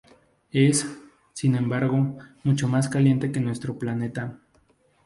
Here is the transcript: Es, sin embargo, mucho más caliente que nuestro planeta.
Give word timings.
Es, 0.49 0.87
sin 1.33 1.53
embargo, 1.53 2.17
mucho 2.43 2.67
más 2.67 2.89
caliente 2.89 3.31
que 3.31 3.39
nuestro 3.39 3.77
planeta. 3.77 4.39